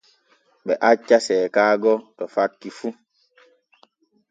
Ɓe 0.65 0.73
acca 0.89 1.15
seekaago 1.25 1.93
to 2.17 2.23
fakki 2.33 2.69
fu. 2.77 2.87